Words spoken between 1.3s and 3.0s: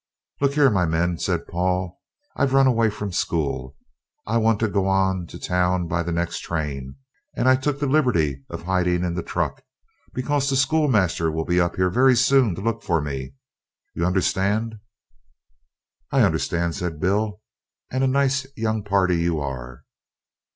Paul, "I've run away